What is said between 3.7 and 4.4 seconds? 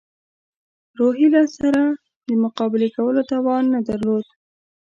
نه درلود.